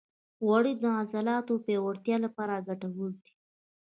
غوړې 0.45 0.73
د 0.81 0.83
عضلاتو 0.99 1.53
پیاوړتیا 1.65 2.15
لپاره 2.25 2.63
ګټورې 2.67 3.15
دي. 3.23 3.31